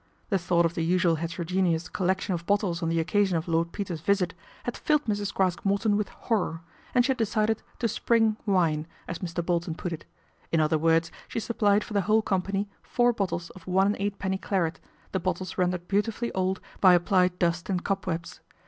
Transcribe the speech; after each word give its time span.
The 0.29 0.39
thought 0.39 0.65
of 0.65 0.73
the 0.73 0.83
usual 0.83 1.17
heterogeneous 1.17 1.87
collec 1.87 2.21
tion 2.21 2.33
of 2.33 2.47
bottles 2.47 2.81
on 2.81 2.89
the 2.89 2.99
occasion 2.99 3.37
of 3.37 3.47
Lord 3.47 3.71
Peter's 3.71 4.01
visit 4.01 4.33
had 4.63 4.75
filled 4.75 5.05
Mrs. 5.05 5.31
Craske 5.31 5.63
Morton 5.63 5.95
with 5.95 6.09
horror, 6.09 6.61
and 6.95 7.05
she 7.05 7.09
had 7.11 7.17
decided 7.19 7.61
to 7.77 7.87
"spring" 7.87 8.35
wine, 8.47 8.87
as 9.07 9.19
Mr. 9.19 9.45
Bolton 9.45 9.75
put 9.75 9.93
it. 9.93 10.05
In 10.51 10.59
other 10.59 10.79
words, 10.79 11.11
she 11.27 11.39
supplied 11.39 11.83
for 11.83 11.93
the 11.93 12.01
whole 12.01 12.23
company 12.23 12.67
four 12.81 13.13
bottles 13.13 13.51
of 13.51 13.67
one 13.67 13.93
and 13.93 13.95
eightpenny 13.99 14.41
claret, 14.41 14.79
the 15.11 15.19
bottles 15.19 15.59
rendered 15.59 15.87
beautifully 15.87 16.31
old 16.31 16.61
by 16.79 16.95
applied 16.95 17.37
dust 17.37 17.69
and 17.69 17.83
cobwebs. 17.83 18.39